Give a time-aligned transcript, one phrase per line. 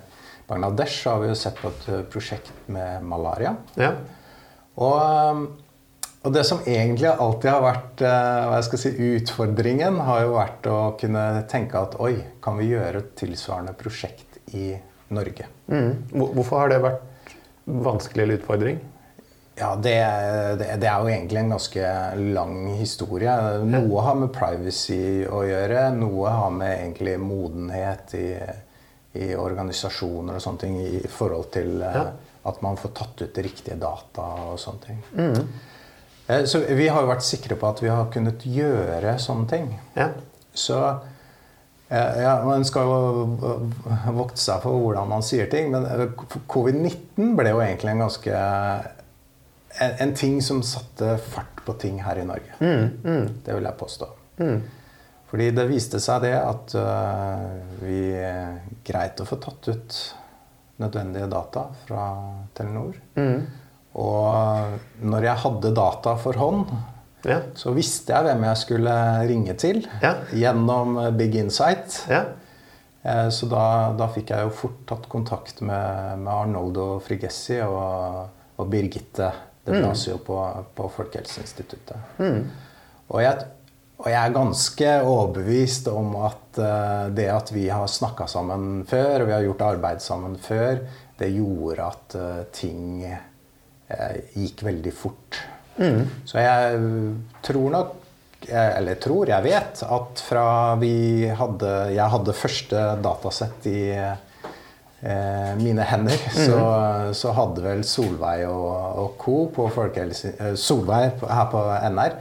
[0.54, 3.58] Bangladesh har vi jo sett på et eh, prosjekt med malaria.
[3.80, 3.96] ja.
[4.74, 5.44] Og, um,
[6.24, 10.38] og det som egentlig alltid har vært eh, hva jeg skal si, utfordringen, har jo
[10.38, 14.72] vært å kunne tenke at oi, kan vi gjøre et tilsvarende prosjekt i
[15.14, 15.50] Norge?
[15.68, 16.08] Mm.
[16.16, 18.82] Hvorfor har det vært vanskelig eller utfordring?
[19.60, 19.98] Ja, det,
[20.58, 21.90] det, det er jo egentlig en ganske
[22.34, 23.34] lang historie.
[23.68, 25.90] Noe har med privacy å gjøre.
[26.00, 28.30] Noe har med egentlig modenhet i,
[29.16, 32.06] i organisasjoner og sånne ting i forhold til eh, Ja.
[32.50, 35.04] at man får tatt ut riktige data og sånne ting.
[36.28, 39.80] Eh, Så vi har jo vært sikre på at vi har kunnet gjøre sånne ting.
[39.96, 40.10] Ja.
[40.54, 40.80] Så
[41.90, 43.38] eh, ja, Man skal jo
[44.18, 46.08] vokte seg for hvordan man sier ting, men eh,
[46.50, 48.34] covid-19 ble jo egentlig en ganske
[49.82, 52.58] en, en ting som satte fart på ting her i Norge.
[53.46, 54.08] Det vil jeg påstå.
[55.34, 57.46] Fordi det viste seg det at eh,
[57.82, 58.00] vi
[58.86, 59.96] greit å få tatt ut
[60.84, 62.04] nødvendige data fra
[62.54, 63.00] Telenor.
[63.98, 66.72] Og når jeg hadde data for hånd,
[67.26, 67.38] Ja.
[67.56, 68.94] så visste jeg hvem jeg skulle
[69.30, 70.16] ringe til Ja.
[70.34, 72.02] gjennom eh, Big Insight.
[72.10, 72.26] Ja.
[73.04, 78.28] Eh, Så da, da fikk jeg jo fort tatt kontakt med, med Arnoldo Frigessi og,
[78.60, 79.32] og Birgitte
[79.66, 80.36] de Blasio på,
[80.76, 81.96] på Folkehelseinstituttet.
[83.10, 83.46] Og, jeg,
[84.02, 89.22] og jeg er ganske overbevist om at eh, det at vi har snakka sammen før,
[89.22, 90.82] og vi har gjort arbeid sammen før,
[91.20, 95.44] det gjorde at eh, ting eh, gikk veldig fort.
[95.74, 96.82] Så jeg
[97.42, 98.00] tror nok
[98.44, 103.80] eller tror, jeg vet, at fra vi hadde Jeg hadde første datasett i
[105.60, 106.60] mine hender, så,
[107.12, 109.34] så hadde vel Solveig og, og co.
[109.52, 110.32] på Folkehelse...
[110.40, 112.16] eh, Solveig her på NR,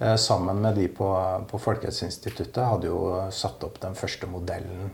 [0.00, 1.10] eh, sammen med de på,
[1.50, 3.02] på Folkehelseinstituttet, hadde jo
[3.36, 4.88] satt opp den første modellen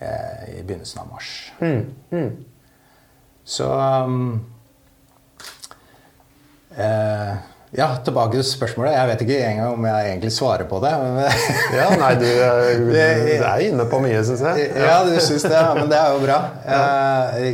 [0.00, 1.52] eh, i begynnelsen av mars.
[3.44, 3.68] Så
[4.06, 4.44] um,
[6.78, 7.36] eh,
[7.72, 8.92] Ja, tilbake til spørsmålet.
[8.92, 10.90] Jeg vet ikke engang om jeg egentlig svarer på det.
[11.78, 14.66] ja, nei, du, er- du er inne på mye, syns jeg.
[14.76, 16.36] ja, du syns det, men det er jo bra.
[16.68, 17.46] Eh,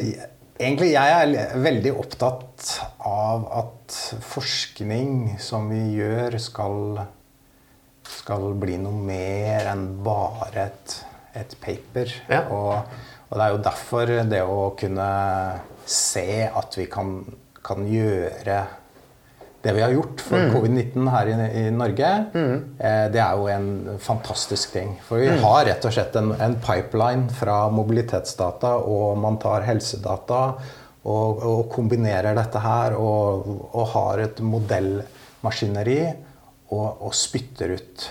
[0.59, 2.73] egentlig jeg er veldig opptatt
[3.07, 6.99] av at forskning som vi gjør, skal,
[8.19, 10.97] skal bli noe mer enn bare et,
[11.39, 12.11] et paper.
[12.27, 12.43] Ja.
[12.51, 12.75] Og,
[13.29, 15.09] og det er jo derfor det å kunne
[15.89, 17.21] se at vi kan,
[17.65, 18.59] kan gjøre
[19.69, 23.99] det vi har gjort for covid-19 her i, i Norge, eh, det er jo en
[24.01, 24.95] fantastisk ting.
[25.07, 30.41] For vi har rett og slett en, en pipeline fra mobilitetsdata, og man tar helsedata
[31.09, 36.01] og, og kombinerer dette her og, og har et modellmaskineri
[36.75, 38.09] og, og spytter ut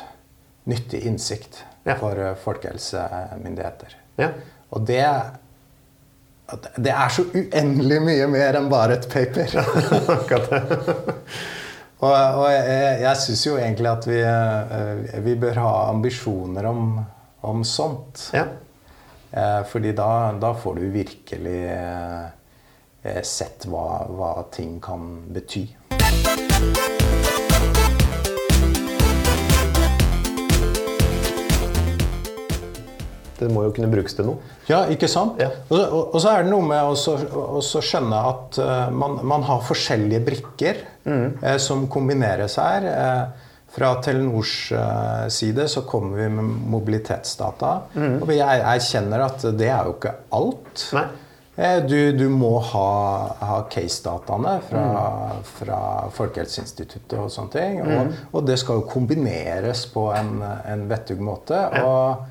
[0.70, 1.94] nyttig innsikt Ja.
[1.96, 3.94] for eh, folkehelsemyndigheter.
[4.20, 4.32] Ja.
[4.76, 5.04] Og det
[6.80, 9.52] det er så uendelig mye mer enn bare et paper.
[11.98, 16.92] Og, og jeg, jeg syns jo egentlig at vi, eh, vi bør ha ambisjoner om,
[17.50, 18.28] om sånt.
[18.38, 18.46] Ja.
[19.32, 25.66] Eh, Fordi da, da får du virkelig eh, sett hva, hva ting kan bety.
[33.40, 34.38] Det må jo kunne brukes til noe.
[34.70, 35.38] Ja, ikke sant?
[35.42, 35.50] Ja.
[35.70, 37.18] Og, så- og, og så er det noe med å så-
[37.58, 42.88] å så skjønne at uh, man, man har forskjellige brikker eh, som kombineres her.
[42.88, 43.46] Uh,
[43.78, 44.72] fra Telenors
[45.30, 47.72] side så kommer vi med mobilitetsdata.
[48.22, 50.86] Og vi er- erkjenner at det er jo ikke alt.
[50.98, 51.08] Nei.
[51.90, 52.88] Du, du må ha,
[53.42, 54.82] ha case-dataene fra,
[55.58, 55.80] fra
[56.14, 57.80] Folkehelseinstituttet og sånne ting.
[57.82, 61.58] Og, og det skal jo kombineres på en, en vettug måte.
[61.84, 62.26] Og,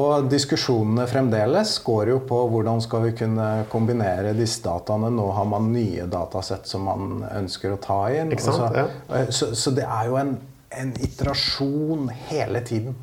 [0.00, 5.10] og diskusjonene fremdeles går jo på hvordan skal vi kunne kombinere disse dataene.
[5.12, 8.32] Nå har man nye datasett som man ønsker å ta inn.
[8.40, 8.86] Så, Ja.
[9.28, 10.38] så, så det er jo en,
[10.70, 12.94] en iterasjon hele tiden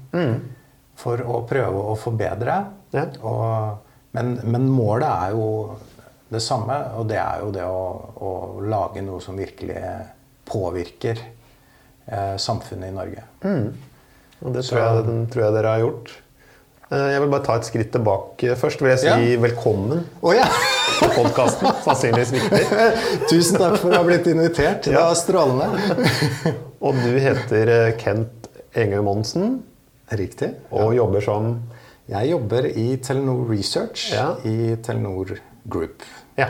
[0.98, 2.56] for å prøve å forbedre.
[2.98, 3.06] Ja.
[3.22, 3.78] Og,
[4.18, 5.46] men, men målet er jo
[6.30, 7.84] det samme, og det er jo det å,
[8.22, 8.32] å
[8.66, 9.78] lage noe som virkelig
[10.50, 13.24] påvirker eh, samfunnet i Norge.
[14.42, 16.12] Og det Så- jeg, den tror jeg dere har gjort.
[16.92, 18.56] Eh, Jeg vil bare ta et skritt tilbake.
[18.58, 19.18] Først vil jeg si Ja.
[19.42, 20.48] velkommen oh, ja!
[21.00, 21.68] til podkasten.
[21.86, 22.62] Sannsynligvis viktig.
[23.30, 24.84] Tusen takk for å ha blitt invitert.
[24.90, 25.68] Det var strålende.
[26.86, 29.60] Og du heter eh, Kent Engøy Monsen
[30.10, 30.54] Riktig.
[30.72, 31.52] og jobber som
[32.10, 34.32] Jeg jobber i Telenor Research Ja.
[34.46, 35.36] i Telenor
[35.70, 36.02] Group.
[36.38, 36.48] Ja.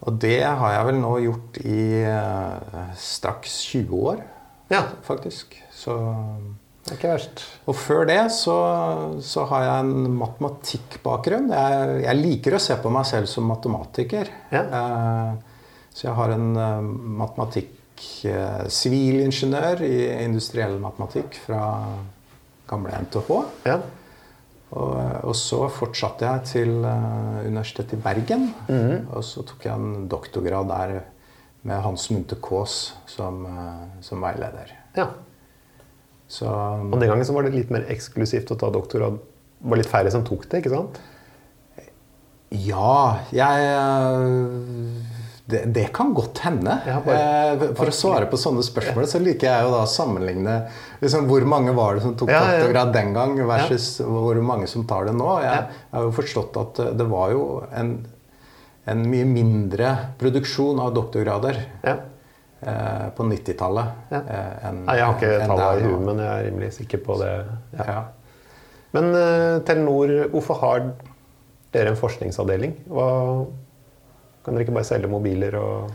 [0.00, 4.20] Og det har jeg vel nå gjort i eh, straks 20 år,
[4.70, 4.84] ja.
[5.04, 5.56] faktisk.
[5.74, 5.96] Så
[6.88, 7.42] Det er ikke verst.
[7.68, 8.56] Og før det så,
[9.24, 11.50] så har jeg en matematikkbakgrunn.
[11.52, 14.30] Jeg, jeg liker å se på meg selv som matematiker.
[14.54, 14.62] Ja.
[14.64, 15.58] Eh,
[15.92, 16.88] så jeg har en eh,
[17.20, 21.60] matematikk eh, Sivilingeniør i industriell matematikk fra
[22.70, 23.30] gamle NTH.
[23.68, 23.78] Ja.
[24.68, 28.50] Og, og så fortsatte jeg til uh, Universitetet i Bergen.
[29.16, 30.92] Og så tok jeg en doktorgrad der
[31.64, 32.74] med Hans Munthe Kaas
[33.08, 34.76] som, uh, som veileder.
[34.98, 35.08] ja.
[36.28, 39.16] Så Og den gangen var det litt mer eksklusivt å ta doktorgrad.
[39.18, 40.98] Det var litt færre som tok det, ikke sant?
[42.50, 45.16] Ja, jeg eh,
[45.48, 46.78] det, det kan godt hende.
[47.04, 47.24] Bare-
[47.58, 50.54] Eh, For å svare på sånne spørsmål så liker jeg jo da å sammenligne
[51.00, 52.58] liksom, hvor mange var det som tok Ja, ja.
[52.58, 55.30] doktorgrad den gang, versus hvor mange som tar det nå.
[55.40, 57.42] Jeg, jeg har jo forstått at eh, det var jo
[57.72, 57.94] en,
[58.86, 61.96] en mye mindre produksjon av doktorgrader Ja.
[62.62, 63.92] Eh, på 90-tallet.
[64.12, 64.20] Ja.
[64.22, 67.18] eh, Nei, jeg har ikke tallet tallene i huet, men jeg er rimelig sikker på
[67.22, 67.32] det.
[67.78, 67.86] Ja.
[67.92, 67.98] Ja.
[68.96, 70.86] Men eh, Telenor, hvorfor har
[71.74, 72.72] dere en forskningsavdeling?
[72.88, 73.08] Hva,
[74.44, 75.92] kan dere ikke bare selge mobiler og,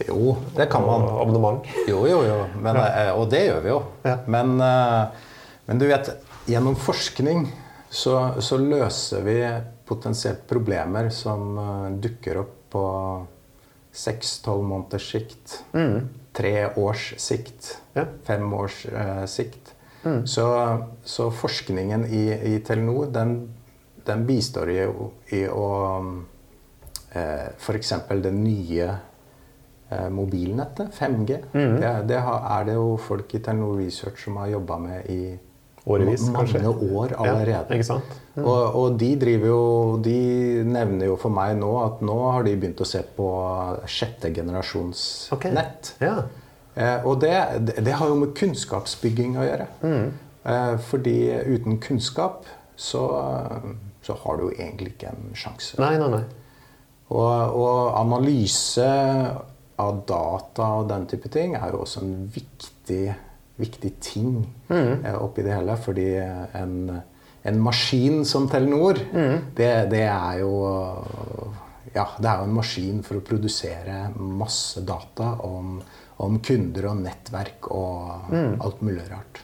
[0.00, 1.02] Jo, det kan man.
[1.08, 1.66] og abonnement?
[1.88, 2.36] Jo, jo, jo.
[2.64, 3.10] Men, ja.
[3.16, 3.80] Og det gjør vi jo.
[4.04, 4.14] Ja.
[4.32, 6.08] Men, men du vet,
[6.48, 7.42] gjennom forskning
[7.92, 9.34] så, så løser vi
[9.88, 11.58] potensielt problemer som
[12.00, 12.84] dukker opp på
[13.92, 15.60] seks-tolv måneders sikt.
[16.32, 17.76] Tre års sikt.
[17.94, 18.06] Ja.
[18.24, 19.74] Fem års eh, sikt.
[20.24, 20.44] Så,
[21.04, 23.34] så forskningen i, i Telenor, den,
[24.06, 24.78] den bistår i,
[25.36, 25.66] i å
[27.12, 27.92] eh, F.eks.
[28.08, 28.86] det nye
[29.90, 31.42] eh, mobilnettet, 5G.
[31.52, 35.20] Det, det har, er det jo folk i Telenor Research som har jobba med i
[35.86, 36.92] Årevis, ma- mange kanskje?
[36.92, 37.76] år Ja, allerede.
[37.76, 38.16] ikke sant?
[38.36, 39.62] Og, og de driver jo
[40.04, 40.18] De
[40.64, 43.28] nevner jo for meg nå at nå har de begynt å se på
[43.88, 45.02] sjette generasjons
[45.34, 45.54] okay.
[45.56, 45.94] nett.
[46.04, 46.18] Ja.
[46.74, 47.34] Eh, og det,
[47.80, 49.68] det, har jo med kunnskapsbygging å gjøre.
[50.44, 51.16] Eh, fordi
[51.48, 52.46] uten kunnskap
[52.76, 53.04] så,
[54.04, 55.80] så har du jo egentlig ikke en sjanse.
[55.82, 56.22] Nei, nei, nei.
[57.10, 58.86] Og, og analyse
[59.80, 63.02] av data og den type ting er jo også en viktig,
[63.60, 64.34] viktig ting
[64.68, 65.06] mm.
[65.20, 65.76] oppi det hele.
[65.80, 66.08] Fordi
[66.60, 66.74] en,
[67.42, 69.00] en maskin som Telenor,
[69.56, 70.52] det, det er jo
[71.94, 75.80] ja, det er jo en maskin for å produsere masse data om,
[76.22, 78.30] om kunder og nettverk og
[78.62, 79.42] alt mulig rart.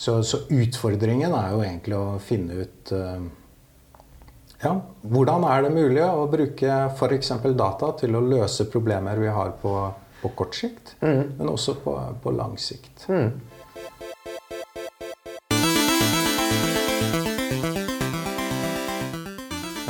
[0.00, 3.24] Så, så utfordringen er jo egentlig å finne ut eh,
[4.62, 4.70] ja,
[5.12, 7.34] Hvordan er det mulig å bruke f.eks.
[7.52, 9.74] data til å løse problemer vi har på,
[10.20, 13.06] på kort sikt, men også på, på lang sikt?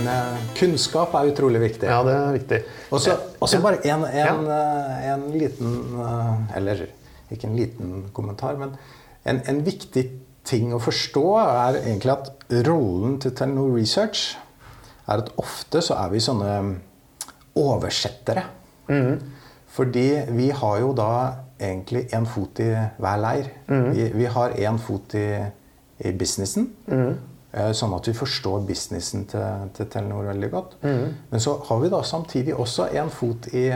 [0.01, 1.91] Men eh, kunnskap er utrolig viktig.
[1.91, 2.61] Ja, det er viktig.
[2.91, 5.13] Og så bare en, en, ja.
[5.15, 6.87] en liten eh, Eller
[7.31, 8.73] ikke en liten kommentar, men
[9.29, 10.07] en, en viktig
[10.49, 12.31] ting å forstå er egentlig at
[12.67, 14.33] rollen til Telenor Research
[15.11, 16.55] er at ofte så er vi sånne
[17.61, 18.47] oversettere.
[19.71, 21.11] Fordi vi har jo da
[21.61, 23.51] egentlig en fot i hver leir.
[23.69, 25.27] Vi, vi har en fot i,
[26.03, 26.71] i businessen.
[26.91, 27.13] Mm.
[27.75, 30.77] Sånn at vi forstår businessen til, til Telenor veldig godt.
[30.83, 33.69] Men så har vi da samtidig også en fot i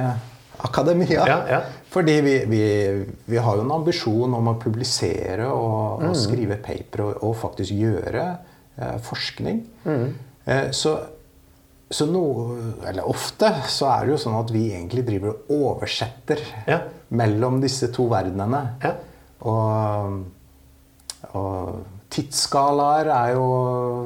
[0.64, 1.26] akademia.
[1.26, 1.60] Ja, ja.
[1.90, 2.62] Fordi vi, vi,
[3.24, 7.74] vi har jo en ambisjon om å publisere og, og skrive paper og, og faktisk
[7.74, 8.24] gjøre
[8.78, 9.60] eh, forskning.
[10.44, 10.96] Eh, så,
[11.94, 12.58] så noe,
[12.90, 16.80] eller ofte så er det jo sånn at vi egentlig driver og oversetter Ja.
[17.14, 18.62] mellom disse to verdenene.
[18.82, 18.94] Ja.
[19.46, 20.24] Og,
[21.38, 21.84] og
[22.14, 23.46] tidsskalaer er jo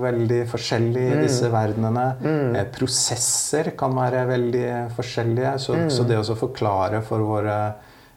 [0.02, 2.06] veldig forskjellige i disse verdenene.
[2.20, 2.58] Mm.
[2.74, 5.54] Prosesser kan være veldig forskjellige.
[5.62, 7.56] Så, så det å forklare for våre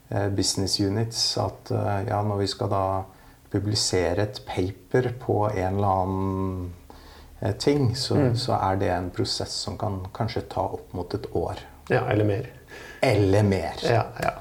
[0.09, 2.85] eh, business units at eh, ja, når vi skal da
[3.51, 6.80] publisere et paper på en eller annen eh,
[7.57, 11.61] ting, så, så er det en prosess som kan kanskje ta opp mot et år.
[11.89, 12.49] ja, eller mer.
[13.01, 13.79] Eller mer.
[13.83, 14.33] Ja, ja.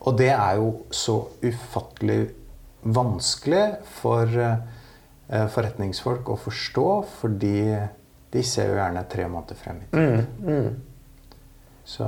[0.00, 2.30] Og det er jo så ufattelig
[2.82, 3.64] vanskelig
[4.00, 6.86] for eh, forretningsfolk å forstå,
[7.20, 7.60] fordi
[8.32, 10.78] de ser jo gjerne tre måneder frem i tid.
[11.88, 12.04] Så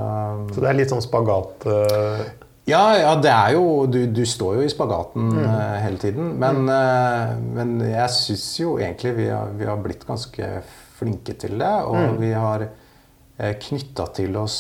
[0.55, 2.25] Så det er litt sånn spagat eh,
[2.69, 6.35] ja, ja, det er jo Du, du står jo i spagaten eh, hele tiden.
[6.41, 10.53] Men, eh, men jeg syns jo egentlig vi har, vi har blitt ganske
[11.01, 11.75] flinke til det.
[11.89, 14.59] Og vi har uh, knytta til oss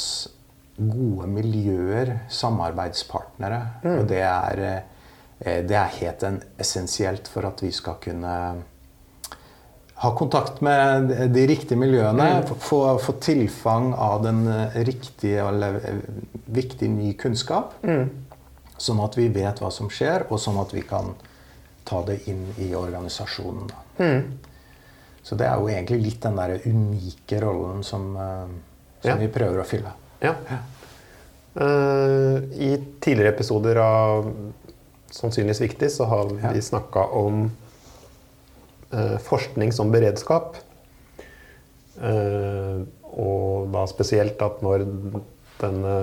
[0.80, 3.61] gode miljøer, samarbeidspartnere.
[3.99, 8.35] Og det er, eh, det er helt en, essensielt for at vi skal kunne
[10.00, 12.28] ha kontakt med de riktige miljøene,
[12.64, 15.99] få, få tilfang av den eh, riktige eller eh,
[16.57, 17.75] viktig ny kunnskap.
[18.80, 21.12] Sånn at vi vet hva som skjer, og sånn at vi kan
[21.85, 23.69] ta det inn i organisasjonen.
[23.69, 24.09] da.
[25.23, 28.47] Så det er jo egentlig litt den der unike rollen som, eh,
[29.02, 29.16] som Ja.
[29.21, 29.92] vi prøver å fylle.
[30.25, 30.33] Ja.
[31.61, 34.30] Eh, I tidligere episoder av
[35.11, 36.52] Sannsynligvis viktig så har Ja.
[36.54, 37.50] vi snakka om
[39.25, 40.56] forskning som beredskap.
[42.00, 42.80] Eh,
[43.11, 44.87] og da spesielt at når
[45.61, 45.94] denne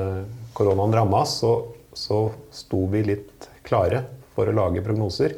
[0.58, 1.54] koronaen ramma, så,
[1.96, 4.04] så sto vi litt klare
[4.36, 5.38] for å lage prognoser.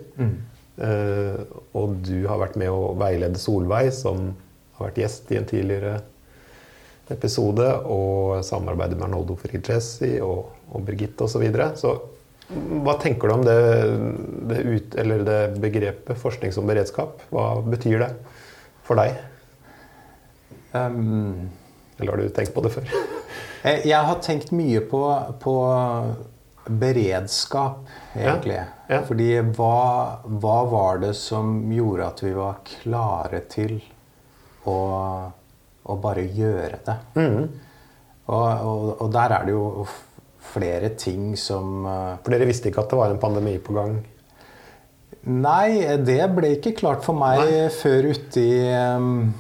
[0.80, 1.42] Eh,
[1.78, 4.32] og du har vært med å veilede Solveig, som
[4.78, 6.00] har vært gjest i en tidligere
[7.14, 11.38] episode, og samarbeidet med Arnoldo Frigessi og, og Birgitte osv.
[11.38, 11.72] Så, videre.
[11.80, 11.96] så
[12.50, 13.58] hva tenker du om det,
[14.50, 17.22] det, ut, eller det begrepet forskning som beredskap?
[17.30, 18.10] Hva betyr det
[18.88, 19.20] for deg?
[20.72, 21.50] Um,
[22.00, 22.90] Eller har du tenkt på det før?
[23.60, 25.02] Eh, Jeg har tenkt mye på,
[25.44, 25.54] på
[26.70, 28.56] beredskap, egentlig.
[28.56, 29.00] Ja, ja.
[29.04, 29.26] Fordi
[29.58, 33.74] hva, hva var det som gjorde at vi var klare til
[34.64, 34.78] å,
[35.84, 36.96] å bare gjøre det?
[37.20, 37.50] Mm.
[38.30, 39.66] Og, og, og der er det jo
[40.54, 44.00] flere ting som eh, For dere visste ikke at det var en pandemi på gang?
[45.30, 47.68] Nei, det ble ikke klart for meg Nei.
[47.76, 48.60] før ute i,
[48.96, 49.34] um,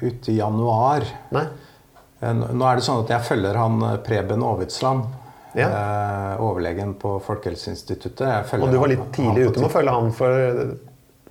[0.00, 1.06] ute januar.
[1.34, 1.46] Nei?
[2.22, 5.06] Eh, Nå er det sånn at jeg følger han eh, Preben Aavitsland.
[5.56, 5.70] Ja.
[5.72, 8.52] Eh, overlegen på Folkehelseinstituttet.
[8.60, 10.76] Og du var litt tidlig ute med å følge han, for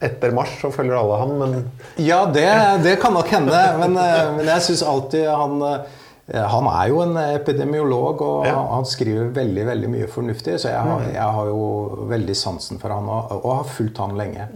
[0.04, 1.54] etter mars så følger alle han, men
[2.02, 2.48] Ja, det,
[2.84, 3.60] det kan nok hende.
[3.80, 6.02] Men, eh, men jeg syns alltid han eh,
[6.34, 8.56] Han er jo en epidemiolog, og Ja.
[8.74, 10.56] han skriver veldig veldig mye fornuftig.
[10.60, 14.16] Så jeg har, jeg har jo veldig sansen for han, og, og har fulgt han
[14.18, 14.48] lenge.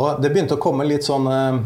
[0.00, 1.58] Og det begynte å komme litt sånn eh,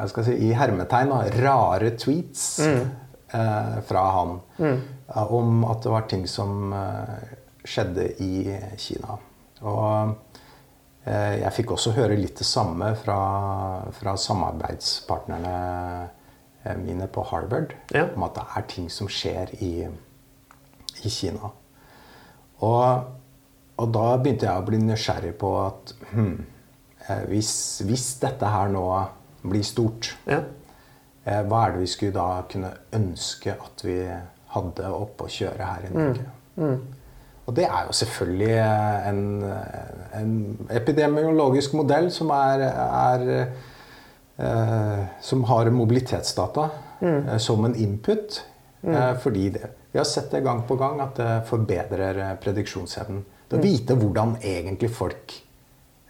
[0.00, 4.82] jeg skal si, i hermetegn da, rare tweets eh, fra han mm.
[5.30, 7.30] om at det var ting som eh,
[7.64, 9.16] skjedde i Kina.
[9.62, 10.16] Og
[11.06, 13.16] Eh, Jeg fikk også høre litt det samme fra,
[13.94, 15.52] fra samarbeidspartnerne
[16.02, 16.08] eh,
[16.80, 17.74] mine på Harvard.
[17.94, 18.08] Ja.
[18.14, 19.72] Om at det er ting som skjer i,
[21.04, 21.52] i Kina.
[22.64, 23.08] Og,
[23.76, 26.36] og da begynte jeg å bli nysgjerrig på at hm,
[27.06, 27.52] eh, hvis,
[27.86, 28.86] hvis dette her nå
[29.46, 30.40] blir stort, ja.
[31.24, 34.00] eh, hva er det vi skulle da kunne ønske at vi
[34.56, 36.30] hadde oppe å kjøre her i Norge?
[37.46, 38.54] Og det er jo selvfølgelig
[39.06, 39.20] en,
[40.18, 40.32] en
[40.74, 43.74] epidemiologisk modell som er, er eh,
[44.36, 46.66] Som har mobilitetsdata
[47.00, 47.38] mm.
[47.40, 48.42] som en input.
[48.86, 49.16] Mm.
[49.18, 53.22] fordi det, vi har sett det gang på gang at det forbedrer eh, prediksjonsevnen.
[53.48, 55.32] Det å vite hvordan egentlig folk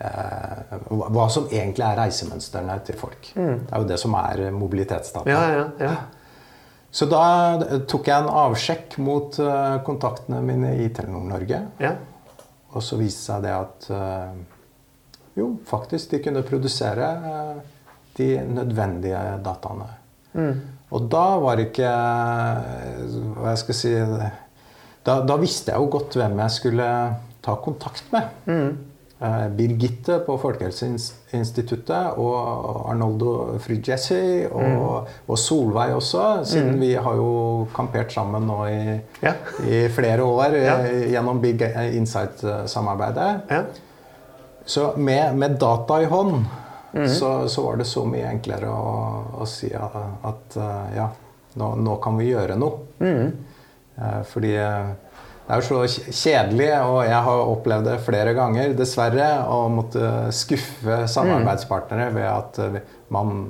[0.03, 3.31] eh, hva som egentlig er reisemønstrene til folk.
[3.31, 5.31] Det er jo det som er mobilitetsdata.
[5.31, 5.95] Ja, ja, ja.
[6.91, 7.23] Så da
[7.87, 11.63] tok jeg en avsjekk mot eh, kontaktene mine i Telenor Norge.
[11.87, 11.95] ja.
[12.77, 14.35] Og så viste seg det at eh,
[15.39, 17.76] jo, faktisk, de kunne produsere eh,
[18.19, 19.89] de nødvendige dataene.
[20.91, 23.95] Og da var det ikke hva Hva jeg skal si
[25.07, 26.87] da, da visste jeg jo godt hvem jeg skulle
[27.47, 28.23] ta kontakt med.
[28.51, 28.77] Mm.
[29.57, 33.31] Birgitte på Folkehelseinstituttet og Arnoldo
[33.65, 39.33] Frigessi og, og Solveig også, siden vi har jo kampert sammen nå i, Ja.
[39.65, 40.75] i flere år Ja.
[40.85, 41.63] eh, gjennom Big
[41.97, 43.41] Insight-samarbeidet.
[43.51, 43.63] ja.
[44.67, 46.45] Så med, med data i hånd
[47.05, 48.93] så, så, var det så mye enklere å,
[49.43, 50.57] å si at
[50.97, 51.11] ja,
[51.61, 52.87] nå, nå, kan vi gjøre noe.
[53.01, 53.33] Mm.
[54.31, 54.53] Fordi
[55.47, 60.33] det er jo så kjedelig, og jeg har opplevd det flere ganger, dessverre, å måtte
[60.35, 62.59] skuffe samarbeidspartnere ved at
[63.15, 63.47] man,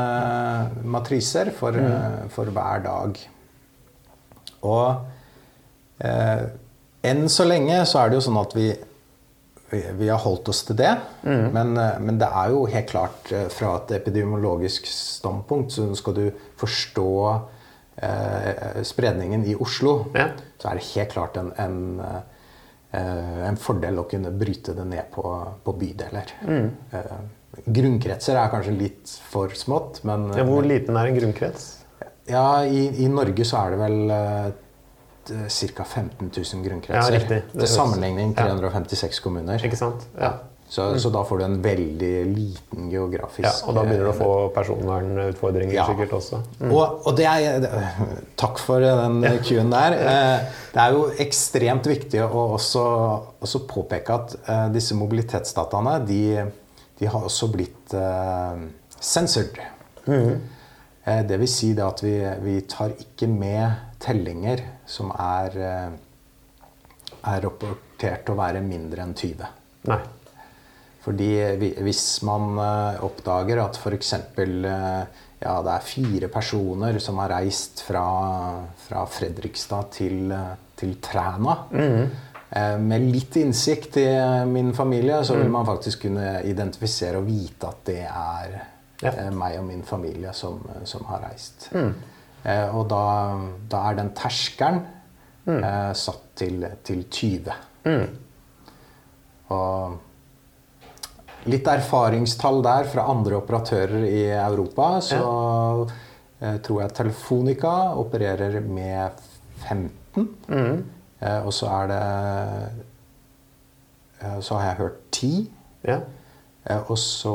[0.85, 2.27] matriser for, mm.
[2.33, 3.21] for hver dag.
[4.69, 6.43] Og eh,
[7.09, 8.67] enn så lenge så er det jo sånn at vi,
[9.73, 10.93] vi, vi har holdt oss til det.
[11.25, 11.47] Mm.
[11.57, 11.73] Men,
[12.05, 16.27] men, det er jo helt klart fra et epidemiologisk standpunkt så skal du
[16.61, 17.45] forstå eh,
[18.85, 20.27] spredningen i Oslo, ja.
[20.61, 21.79] så er det helt klart en, en,
[22.91, 25.25] eh, en, fordel å kunne bryte det ned på,
[25.65, 26.35] på bydeler.
[26.45, 26.69] Mm.
[26.93, 27.17] Eh,
[27.65, 31.71] grunnkretser er kanskje litt for smått, men ja, Hvor liten er en grunnkrets?
[32.29, 34.51] Ja, i, i Norge så er det vel eh,
[35.27, 35.85] ca.
[35.85, 37.17] 15 000 grunnkretser.
[37.23, 39.63] Ja, Til sammenligning 356 kommuner.
[39.65, 40.05] Ikke sant?
[40.19, 40.37] Ja.
[40.69, 40.99] Så, mm.
[40.99, 44.31] så, da får du en veldig liten geografisk Ja, Og da begynner du å få
[44.55, 45.85] personvernutfordringer ja.
[45.87, 46.41] sikkert også.
[46.59, 46.73] Mm.
[46.73, 47.67] Og, og, det er
[48.41, 49.99] Takk for den Q-en der.
[50.17, 52.83] Eh, det er jo ekstremt viktig å også,
[53.43, 56.21] også påpeke at uh, disse mobilitetsdataene de,
[57.01, 58.61] de, har også blitt uh,
[59.01, 59.59] sensored.
[60.07, 60.37] Mm.
[61.27, 65.59] Det vil si det at vi, vi, tar ikke med tellinger som er,
[67.23, 69.51] er rapportert å være mindre enn 20.
[69.91, 70.01] Nei.
[71.07, 71.31] Fordi
[71.87, 74.13] hvis man eh, oppdager at f.eks.
[74.43, 75.03] Eh,
[75.37, 78.07] ja, det er fire personer som har reist fra,
[78.89, 80.33] fra Fredrikstad til,
[80.81, 82.07] til Træna mm.
[82.81, 84.07] Med litt innsikt i
[84.49, 85.53] min familie så vil mm.
[85.53, 88.55] man faktisk kunne identifisere og vite at det er
[89.03, 89.13] ja.
[89.35, 91.69] meg og min familie som, som har reist.
[91.75, 91.93] Mm.
[92.79, 93.03] Og da,
[93.75, 94.81] da, er den terskelen
[95.45, 95.61] mm.
[96.01, 97.59] satt til, til 20.
[97.91, 98.07] Mm.
[99.59, 99.99] Og
[101.47, 106.03] litt erfaringstall der fra andre operatører i Europa, så ja.
[106.41, 109.23] Eh, tror jeg Telefonica opererer med
[109.65, 110.27] 15.
[110.49, 110.83] Mm.
[111.21, 112.01] Eh, og så er det
[114.21, 115.51] eh, Så har jeg hørt 10.
[115.89, 116.01] Ja.
[116.91, 117.33] Og så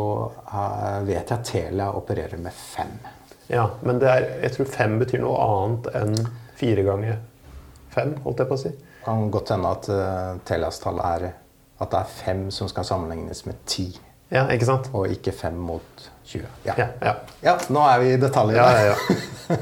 [1.08, 2.90] vet jeg Telia opererer med 5.
[3.48, 6.18] Ja, men er, jeg tror 5 betyr noe annet enn
[6.60, 7.22] 4 ganger
[7.96, 8.72] 5, holdt jeg på å si.
[8.76, 9.88] Det kan godt hende at
[10.50, 11.30] Telias tall er
[11.82, 13.90] at det er fem som skal sammenlignes med ti.
[14.32, 14.90] Ja, ikke sant?
[14.96, 16.46] Og ikke fem mot 20.
[16.66, 17.16] Ja, ja, ja.
[17.44, 19.58] ja nå er vi i detaljene Ja, ja,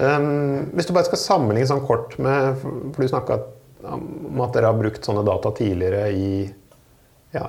[0.16, 3.40] um, hvis du bare skal sammenligne sånn kort med For du snakka
[3.86, 6.30] om at dere har brukt sånne data tidligere i,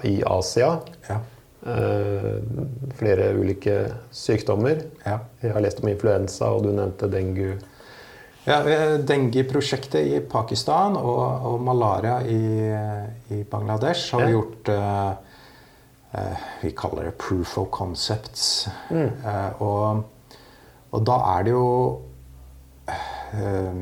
[0.05, 0.75] i Asia.
[1.65, 2.35] Uh,
[2.99, 3.77] flere ulike
[4.13, 4.83] sykdommer.
[5.01, 7.55] Jeg har lest om influensa, og du nevnte dengue.
[8.47, 8.61] Ja,
[9.03, 12.43] Dengue-prosjektet i Pakistan og, og malaria i,
[13.35, 15.27] i, Bangladesh har vi gjort uh,
[16.11, 18.69] Eh, vi kaller det 'proof of concepts'.
[18.89, 19.11] Mm.
[19.25, 20.03] Uh, og,
[20.91, 21.99] og, da er det jo
[22.89, 23.75] uh,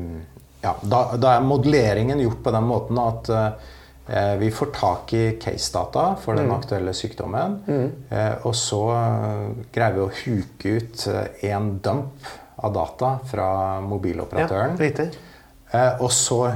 [0.62, 5.20] ja, da, da, er modelleringen gjort på den måten at eh, vi får tak i
[5.38, 6.54] case-data for den mm.
[6.56, 7.60] aktuelle sykdommen.
[7.66, 7.92] Mm.
[8.10, 8.80] Eh, og så
[9.74, 11.06] greier vi å huke ut
[11.46, 12.26] én dump
[12.56, 13.48] av data fra
[13.84, 14.78] mobiloperatøren.
[15.72, 16.54] Ja, og så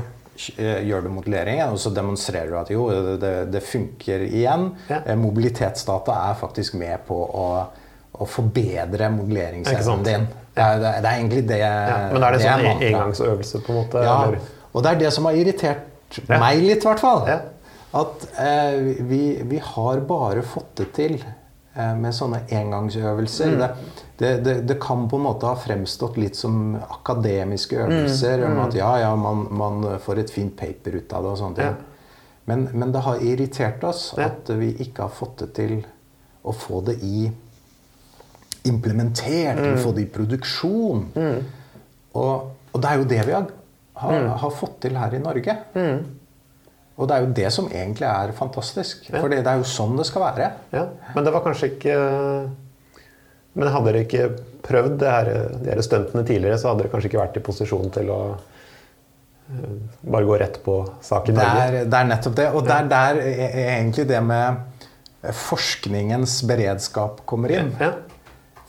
[0.57, 2.87] Eh, gjør du modelleringen, og så demonstrerer du at jo,
[3.21, 4.71] det, det funker igjen.
[4.89, 5.03] Ja.
[5.05, 7.47] Eh, mobilitetsdata er faktisk med på å,
[8.17, 10.25] å forbedre modelleringsevnen din.
[10.55, 13.75] Det er, det er, det egentlig det Ja, men er det, det sånn engangsøvelse, på
[13.75, 14.05] en måte?
[14.07, 14.49] Ja, eller?
[14.73, 15.87] og det er det som har irritert
[16.27, 16.41] Ja.
[16.43, 17.21] meg litt, i hvert fall.
[17.29, 17.37] Ja.
[18.01, 23.61] At eh, vi, vi har bare fått det til eh, med sånne engangsøvelser.
[23.61, 24.01] Mm.
[24.21, 28.43] Det, det, det, kan på en måte ha fremstått litt som akademiske øvelser.
[28.45, 28.51] Mm.
[28.53, 31.57] Om at ja, ja, man, man får et fint paper ut av det og sånne
[31.57, 31.71] ting.
[31.71, 31.87] Ja.
[32.51, 34.27] Men, men det har irritert oss Ja.
[34.29, 35.79] at vi ikke har fått det til
[36.45, 37.31] å få det i
[38.69, 39.79] implementert, Mm.
[39.81, 41.07] få det i produksjon.
[42.15, 43.47] Og, og det er jo det vi har,
[43.95, 44.29] har, Mm.
[44.43, 45.57] har fått til her i Norge.
[46.99, 49.07] Og det er jo det som egentlig er fantastisk.
[49.15, 50.51] For det er jo sånn det skal være.
[50.73, 51.95] Ja, men det var kanskje ikke
[53.55, 54.27] Men hadde dere ikke
[54.63, 55.31] prøvd det her,
[55.65, 59.73] de her stuntene tidligere, så hadde dere kanskje ikke vært i posisjon til å eh,
[60.07, 61.65] bare gå rett på sak i Det Norge.
[61.67, 62.47] er, det er nettopp det.
[62.55, 64.87] Og det er der e- e- egentlig det med
[65.37, 67.75] forskningens beredskap kommer inn.
[67.81, 67.91] Ja.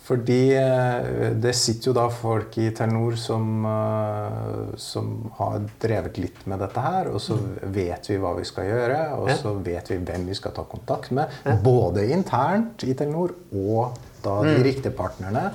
[0.02, 6.42] Fordi eh, det sitter jo da folk i Telenor som, eh, som har drevet litt
[6.50, 7.08] med dette her.
[7.14, 7.38] Og så
[7.72, 11.14] vet vi hva vi skal gjøre, og så vet vi hvem vi skal ta kontakt
[11.16, 11.32] med.
[11.64, 15.48] Både internt i Telenor og da de riktige partnerne.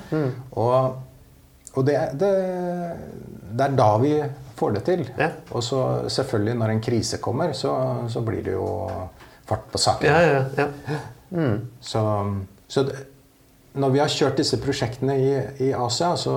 [0.51, 0.97] Og,
[1.73, 2.31] og det, det,
[3.51, 4.13] det er da vi
[4.57, 5.03] får det til.
[5.19, 5.31] Ja.
[5.51, 7.73] Og så selvfølgelig, når en krise kommer, så,
[8.09, 8.67] så blir det jo
[9.47, 10.09] fart på saken.
[10.09, 11.51] Ja, ja, ja.
[11.81, 12.01] Så,
[12.67, 12.97] så det,
[13.77, 15.31] når vi har kjørt disse prosjektene i,
[15.67, 16.35] i Asia, så,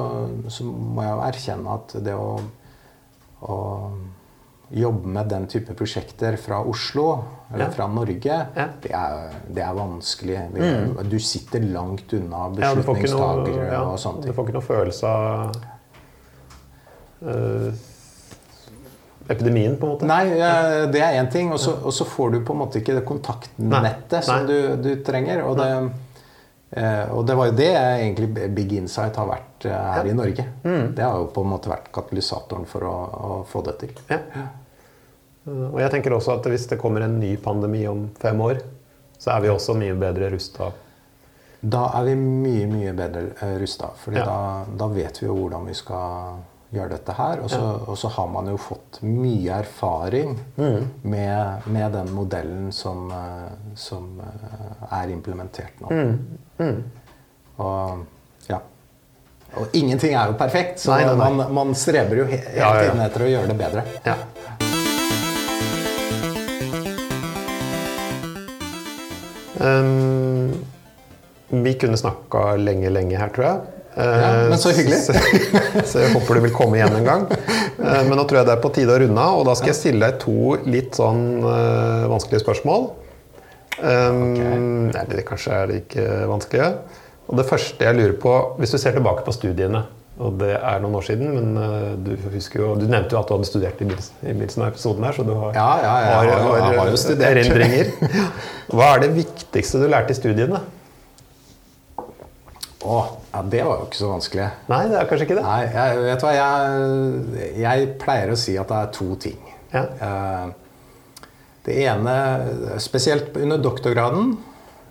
[0.52, 2.32] så må jeg jo erkjenne at det å,
[3.48, 3.58] å
[4.70, 7.70] jobbe med den type prosjekter fra Oslo, eller Ja.
[7.70, 8.66] fra Norge, Ja.
[8.83, 10.38] det, er, det er vanskelig.
[10.54, 11.09] Mm.
[11.11, 15.56] Du sitter langt unna beslutningstakere Ja, og sånne du får ikke noe følelse av
[17.22, 17.72] uh,
[19.28, 20.06] epidemien, på en måte.
[20.06, 20.24] Nei,
[20.90, 24.22] det er én ting, og så, får du på en måte ikke det kontaktnettet Nei.
[24.22, 25.42] som du, du trenger.
[25.46, 25.68] Og det,
[27.11, 30.44] og det var jo det egentlig Big Insight har vært eh, her i Norge.
[30.62, 30.92] Mm.
[30.94, 33.96] Det har jo på en måte vært katalysatoren for å, å få det til.
[34.12, 34.20] Ja.
[35.46, 38.61] Eh, Og jeg tenker også at hvis det kommer en ny pandemi om fem år,
[39.18, 40.70] så er vi også mye bedre rusta.
[41.61, 43.24] Da er vi mye, mye bedre
[43.61, 43.90] rusta.
[44.00, 44.24] For Ja.
[44.24, 44.38] da,
[44.80, 46.38] da vet vi jo hvordan vi skal
[46.72, 47.40] gjøre dette her.
[47.42, 50.88] Og så, og så har man jo fått mye erfaring Mm.
[51.02, 55.88] med, med den modellen som, eh, som eh, er implementert nå.
[56.61, 56.83] Mm.
[57.59, 58.04] Og
[58.48, 58.61] ja.
[59.59, 61.30] Og ingenting er jo perfekt, så Nei, nei, nei.
[61.40, 62.90] Man, man streber jo he hele Ja, ja, ja.
[62.90, 63.87] tiden etter å gjøre det bedre.
[64.06, 64.16] Ja.
[69.61, 70.52] Um,
[71.50, 73.61] vi kunne snakka lenge, lenge her, tror jeg.
[73.96, 75.00] Ja, men så hyggelig.
[75.07, 75.14] Så,
[75.85, 77.24] så jeg håper du vil komme igjen en gang.
[77.33, 79.72] Eh, men nå tror jeg det er på tide å runde av, og da skal
[79.72, 82.90] jeg stille deg to litt sånn uh, vanskelige spørsmål.
[83.81, 86.70] Um, Eller kanskje er det ikke vanskelige.
[87.31, 89.87] Og det første jeg lurer på, hvis du ser tilbake på studiene
[90.20, 93.35] og det er noen år siden, men uh, du jo, du nevnte jo at du
[93.38, 96.61] hadde studert i begynnelsen av Bilsen-episoden her, så du har, Ja, ja, ja, har, har
[96.61, 97.31] har, har jo studert.
[97.31, 97.94] erindringer.
[98.74, 100.61] Hva er det viktigste du lærte i studiene?
[102.85, 102.98] Å,
[103.32, 104.48] ja, det var jo ikke så vanskelig.
[104.70, 105.44] Nei, det er kanskje ikke det.
[105.46, 109.40] Nei, jeg, vet du hva, jeg, jeg pleier å si at det er to ting.
[109.74, 109.84] Ja.
[109.86, 110.48] Eh,
[111.60, 112.12] Det ene,
[112.80, 114.30] spesielt under doktorgraden,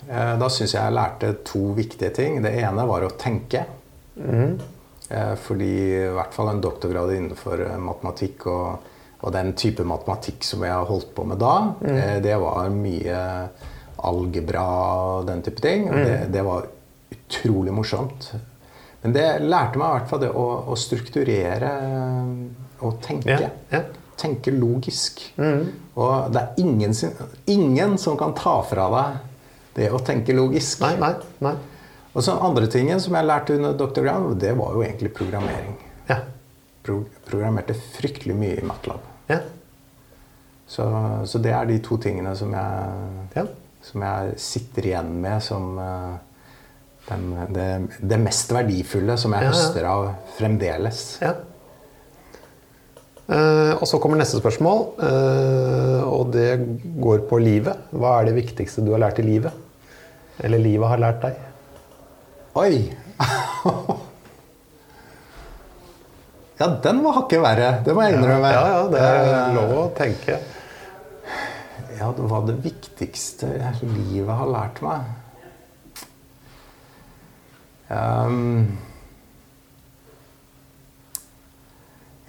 [0.07, 2.37] eh, da syns jeg jeg lærte to viktige ting.
[2.45, 3.63] Det ene var å tenke.
[4.15, 4.59] Mm.
[5.41, 8.83] Fordi i hvert fall en doktorgrad innenfor matematikk og,
[9.25, 12.21] og den type matematikk som jeg holdt på med da, mm.
[12.21, 13.21] det var mye
[14.05, 14.65] algebra
[15.15, 15.87] og den type ting.
[15.89, 16.69] Og det, det var
[17.13, 18.31] utrolig morsomt.
[19.01, 22.35] Men det lærte meg i hvert fall det å, å strukturere eh,
[22.85, 23.39] og tenke.
[23.45, 23.83] Ja, ja.
[24.19, 25.21] Tenke logisk.
[25.39, 26.91] Og det er ingen,
[27.47, 29.19] ingen som kan ta fra deg
[29.77, 30.81] det å tenke logisk.
[30.83, 31.13] Nei, nei,
[31.45, 31.53] nei.
[32.11, 34.01] Og så andre tingen som jeg lærte under dr.
[34.03, 35.77] Graham, det var jo egentlig programmering.
[36.09, 36.19] Ja.
[36.83, 39.07] Pro programmerte fryktelig mye i MATLAB.
[39.29, 39.39] Ja.
[40.69, 40.85] Så,
[41.25, 43.45] så det er de to tingene som jeg,
[43.85, 46.17] som jeg sitter igjen med som eh,
[47.09, 47.67] den, det,
[48.11, 49.53] det mest verdifulle som jeg Ja, ja.
[49.55, 51.03] høster av fremdeles.
[51.23, 51.33] Ja.
[53.29, 56.47] Eh, og så kommer neste spørsmål, eh, og det
[57.01, 57.77] går på livet.
[57.93, 59.53] Hva er det viktigste du har lært i livet?
[60.41, 61.35] Eller livet har lært deg?
[62.57, 62.73] Oi!
[66.59, 67.69] ja, den var hakket verre.
[67.85, 68.49] Det må jeg innrømme.
[68.53, 70.39] Ja, ja, det er Eh, lov å tenke.
[71.99, 73.47] Ja, det var det viktigste
[73.83, 75.07] livet har lært meg.
[77.89, 78.77] Ehm,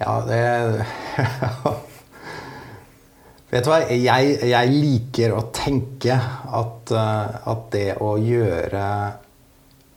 [0.01, 0.85] ja, det
[3.51, 3.81] Vet du hva?
[3.91, 8.85] Jeg, jeg liker å tenke at, eh, at det å gjøre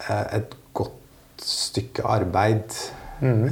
[0.08, 2.74] eh, et godt stykke arbeid,
[3.20, 3.44] mm.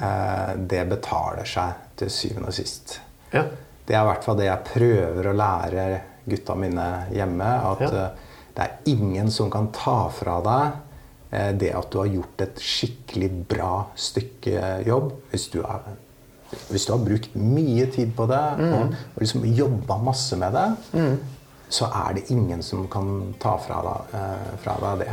[0.66, 2.96] det betaler seg til syvende og sist.
[3.30, 3.44] Ja.
[3.86, 5.84] Det er i hvert fall det jeg prøver å lære
[6.24, 7.50] gutta mine hjemme.
[7.72, 8.06] At Ja.
[8.06, 8.10] eh,
[8.56, 10.72] det er ingen som kan ta fra deg eh,
[11.32, 15.12] det at du har gjort et skikkelig bra stykke jobb.
[15.30, 15.86] Hvis du, er,
[16.68, 20.66] hvis du har brukt mye tid på det og, og liksom jobba masse med det,
[21.72, 25.12] så er det ingen som kan ta fra deg, eh, fra deg det.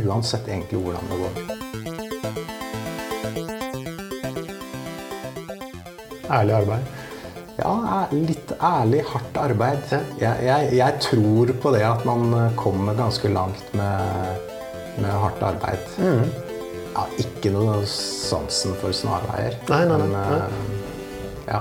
[0.00, 1.34] Uansett egentlig hvordan det går.
[6.30, 6.84] Ærlig arbeid.
[7.60, 9.92] Ja, litt ærlig, hardt arbeid.
[10.22, 14.48] Jeg, jeg, jeg tror på det at man eh, kommer ganske langt med,
[14.98, 15.78] med hardt arbeid.
[16.00, 19.54] Ja, ikke noe sansen for snarveier.
[19.70, 20.48] Nei, nei, nei, men, uh,
[21.46, 21.60] ja.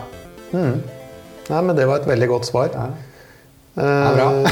[1.49, 2.73] Nei, men det var et veldig godt svar.
[2.73, 2.89] Ja.
[3.79, 4.27] Eh, bra.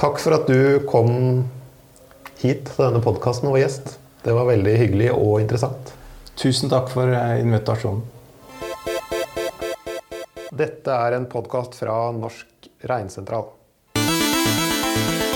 [0.00, 1.44] Takk for at du kom
[2.40, 3.98] hit til denne podkasten og var gjest.
[4.24, 5.92] Det var veldig hyggelig og interessant.
[6.40, 8.02] Tusen takk for eh, invitasjonen.
[10.50, 12.68] Dette er en podkast fra Norsk
[14.96, 15.29] Bye.